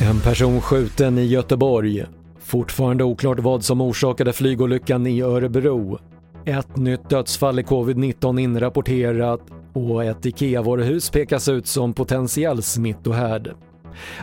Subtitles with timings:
[0.00, 2.04] En person skjuten i Göteborg.
[2.40, 5.98] Fortfarande oklart vad som orsakade flygolyckan i Örebro.
[6.44, 9.40] Ett nytt dödsfall i covid-19 inrapporterat
[9.72, 13.54] och ett IKEA-varuhus pekas ut som potentiell smittohärd.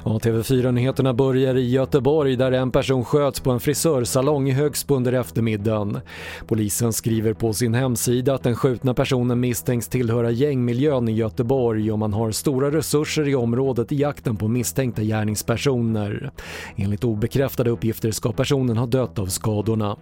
[0.06, 5.14] Ja, TV4-nyheterna börjar i Göteborg där en person sköts på en frisörsalong i Högsbo under
[5.14, 6.00] eftermiddagen.
[6.48, 12.00] Polisen skriver på sin hemsida att den skjutna personen misstänks tillhöra gängmiljön i Göteborg och
[12.00, 16.32] man har stora resurser i området i jakten på misstänkta gärningspersoner.
[16.76, 19.96] Enligt obekräftade uppgifter ska personen ha dött av skadorna.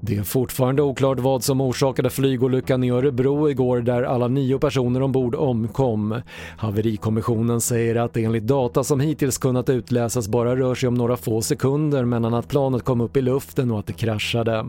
[0.00, 5.02] Det är fortfarande oklart vad som orsakade flygolyckan i Örebro igår där alla nio personer
[5.02, 6.20] ombord omkom.
[6.56, 11.16] Haverikommissionen säger att det enligt data som hittills kunnat utläsas bara rör sig om några
[11.16, 14.66] få sekunder mellan att planet kom upp i luften och att det kraschade.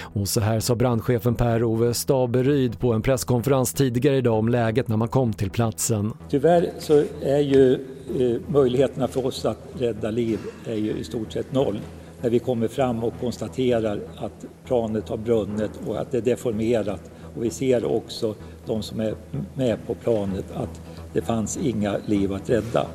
[0.00, 4.96] Och så här sa brandchefen Per-Ove Staberyd på en presskonferens tidigare idag om läget när
[4.96, 6.12] man kom till platsen.
[6.30, 11.32] Tyvärr så är ju eh, möjligheterna för oss att rädda liv är ju i stort
[11.32, 11.78] sett noll
[12.22, 17.10] när vi kommer fram och konstaterar att planet har brunnit och att det är deformerat.
[17.36, 18.34] Och vi ser också
[18.66, 19.14] de som är
[19.54, 20.80] med på planet att
[21.12, 22.86] det fanns inga liv att rädda.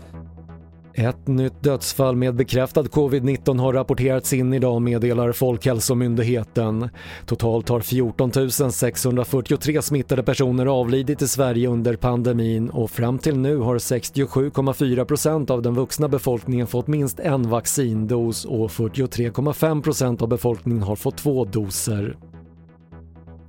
[0.95, 6.89] Ett nytt dödsfall med bekräftad covid-19 har rapporterats in idag meddelar Folkhälsomyndigheten.
[7.25, 8.31] Totalt har 14
[8.72, 15.61] 643 smittade personer avlidit i Sverige under pandemin och fram till nu har 67,4% av
[15.61, 22.16] den vuxna befolkningen fått minst en vaccindos och 43,5% av befolkningen har fått två doser.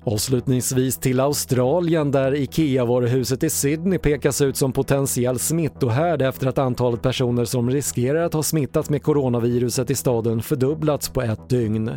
[0.06, 7.02] Avslutningsvis till Australien där IKEA-varuhuset i Sydney pekas ut som potentiell smittohärd efter att antalet
[7.02, 11.90] personer som riskerar att ha smittats med coronaviruset i staden fördubblats på ett dygn.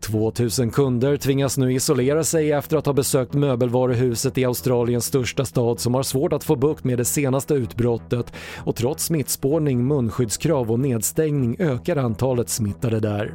[0.00, 5.80] 2000 kunder tvingas nu isolera sig efter att ha besökt möbelvaruhuset i Australiens största stad
[5.80, 10.80] som har svårt att få bukt med det senaste utbrottet och trots smittspårning, munskyddskrav och
[10.80, 13.34] nedstängning ökar antalet smittade där.